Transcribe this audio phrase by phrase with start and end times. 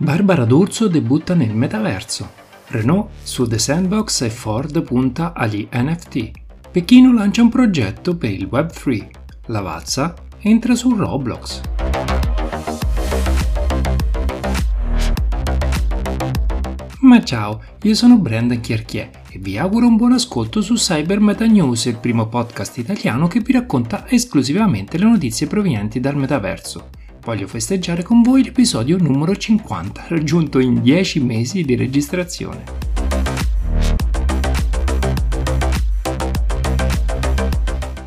[0.00, 2.30] Barbara D'Urso debutta nel metaverso.
[2.68, 6.30] Renault su The Sandbox e Ford punta agli NFT.
[6.70, 9.08] Pechino lancia un progetto per il Web3.
[9.46, 11.60] Lavazza entra su Roblox.
[17.00, 21.46] Ma ciao, io sono Brandon Chierchier e vi auguro un buon ascolto su Cyber Meta
[21.46, 26.90] News, il primo podcast italiano che vi racconta esclusivamente le notizie provenienti dal metaverso.
[27.22, 32.62] Voglio festeggiare con voi l'episodio numero 50, raggiunto in 10 mesi di registrazione.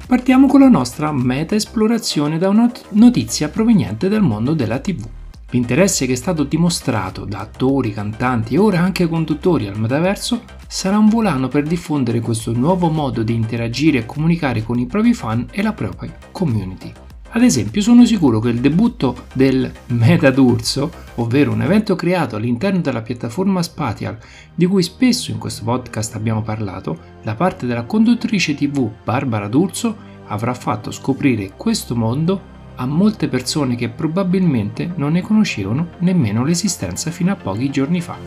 [0.07, 5.05] Partiamo con la nostra meta esplorazione da una notizia proveniente dal mondo della TV.
[5.51, 10.97] L'interesse che è stato dimostrato da attori, cantanti e ora anche conduttori al metaverso sarà
[10.97, 15.45] un volano per diffondere questo nuovo modo di interagire e comunicare con i propri fan
[15.51, 17.00] e la propria community.
[17.33, 22.81] Ad esempio, sono sicuro che il debutto del Meta d'Urso, ovvero un evento creato all'interno
[22.81, 24.17] della piattaforma Spatial,
[24.53, 29.95] di cui spesso in questo podcast abbiamo parlato, da parte della conduttrice TV Barbara D'Urso,
[30.27, 37.11] avrà fatto scoprire questo mondo a molte persone che probabilmente non ne conoscevano nemmeno l'esistenza
[37.11, 38.17] fino a pochi giorni fa.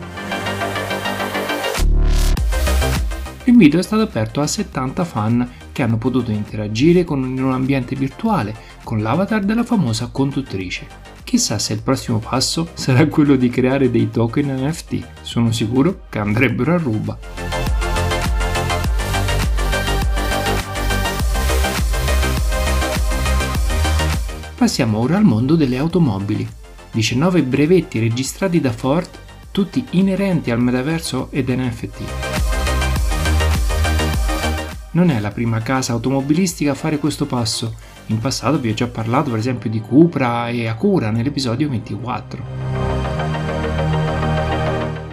[3.47, 7.95] Il video è stato aperto a 70 fan che hanno potuto interagire con un ambiente
[7.95, 8.55] virtuale
[8.85, 10.87] con l'avatar della famosa conduttrice.
[11.23, 16.19] Chissà se il prossimo passo sarà quello di creare dei token NFT, sono sicuro che
[16.19, 17.17] andrebbero a ruba.
[24.55, 26.47] Passiamo ora al mondo delle automobili.
[26.91, 29.09] 19 brevetti registrati da Ford,
[29.51, 32.34] tutti inerenti al metaverso ed NFT.
[34.95, 37.75] Non è la prima casa automobilistica a fare questo passo.
[38.07, 42.43] In passato vi ho già parlato per esempio di Cupra e Acura nell'episodio 24.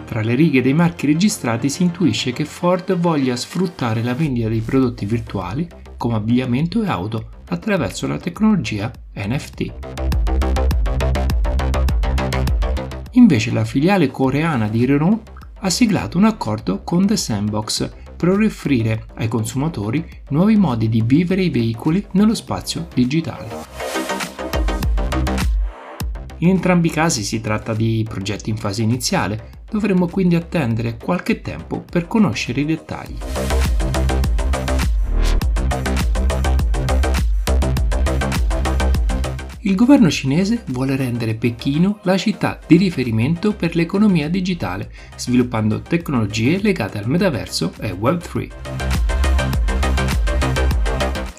[0.05, 4.61] Tra le righe dei marchi registrati si intuisce che Ford voglia sfruttare la vendita dei
[4.61, 9.73] prodotti virtuali come abbigliamento e auto attraverso la tecnologia NFT.
[13.15, 15.29] Invece la filiale coreana di Renault
[15.59, 21.43] ha siglato un accordo con The Sandbox per offrire ai consumatori nuovi modi di vivere
[21.43, 23.49] i veicoli nello spazio digitale.
[26.39, 31.41] In entrambi i casi si tratta di progetti in fase iniziale, dovremo quindi attendere qualche
[31.41, 33.72] tempo per conoscere i dettagli.
[39.65, 46.61] Il governo cinese vuole rendere Pechino la città di riferimento per l'economia digitale, sviluppando tecnologie
[46.61, 48.51] legate al metaverso e Web3.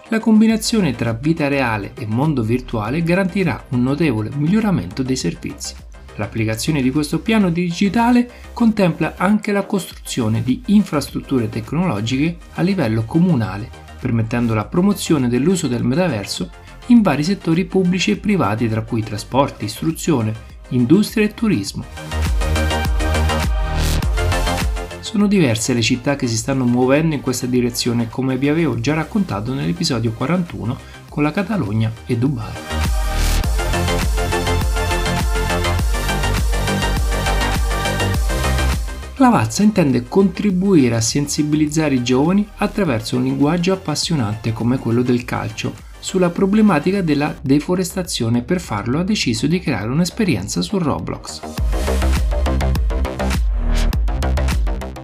[0.07, 5.75] La combinazione tra vita reale e mondo virtuale garantirà un notevole miglioramento dei servizi.
[6.16, 13.69] L'applicazione di questo piano digitale contempla anche la costruzione di infrastrutture tecnologiche a livello comunale,
[14.00, 19.66] permettendo la promozione dell'uso del metaverso in vari settori pubblici e privati tra cui trasporti,
[19.66, 20.33] istruzione,
[20.69, 21.85] industria e turismo.
[24.99, 28.94] Sono diverse le città che si stanno muovendo in questa direzione come vi avevo già
[28.95, 30.77] raccontato nell'episodio 41
[31.07, 32.53] con la Catalogna e Dubai.
[39.17, 45.73] Lavazza intende contribuire a sensibilizzare i giovani attraverso un linguaggio appassionante come quello del calcio,
[46.03, 51.40] sulla problematica della deforestazione e per farlo ha deciso di creare un'esperienza su Roblox.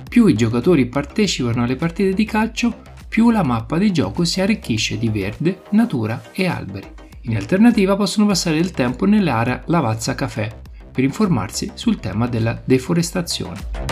[0.10, 4.98] Più i giocatori partecipano alle partite di calcio, più la mappa di gioco si arricchisce
[4.98, 6.88] di verde, natura e alberi.
[7.22, 10.54] In alternativa possono passare del tempo nell'area Lavazza Café
[10.92, 13.89] per informarsi sul tema della deforestazione.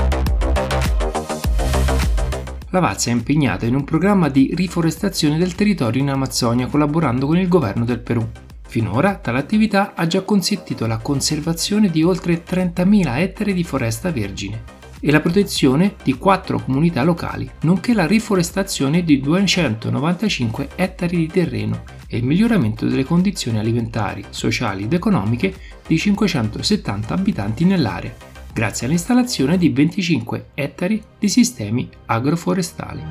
[2.77, 7.47] Lavazza è impegnata in un programma di riforestazione del territorio in Amazzonia collaborando con il
[7.47, 8.23] governo del Perù.
[8.67, 14.61] Finora tale attività ha già consentito la conservazione di oltre 30.000 ettari di foresta vergine
[14.99, 21.81] e la protezione di quattro comunità locali, nonché la riforestazione di 295 ettari di terreno
[22.05, 25.51] e il miglioramento delle condizioni alimentari, sociali ed economiche
[25.87, 28.13] di 570 abitanti nell'area,
[28.57, 33.03] grazie all'installazione di 25 ettari di sistemi agroforestali.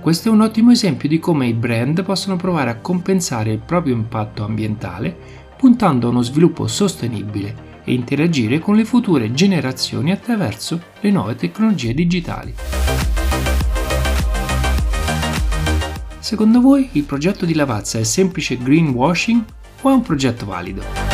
[0.00, 3.94] Questo è un ottimo esempio di come i brand possono provare a compensare il proprio
[3.94, 5.16] impatto ambientale
[5.56, 11.94] puntando a uno sviluppo sostenibile e interagire con le future generazioni attraverso le nuove tecnologie
[11.94, 12.52] digitali.
[16.18, 19.44] Secondo voi il progetto di Lavazza è semplice greenwashing
[19.82, 21.09] o è un progetto valido?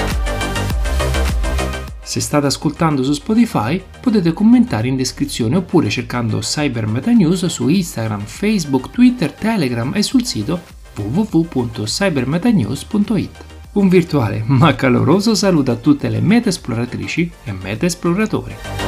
[2.16, 7.68] Se state ascoltando su Spotify potete commentare in descrizione oppure cercando Cyber Meta News su
[7.68, 10.58] Instagram, Facebook, Twitter, Telegram e sul sito
[10.94, 13.44] www.cybermetanews.it.
[13.72, 18.85] Un virtuale ma caloroso saluto a tutte le meta esploratrici e meta esploratori.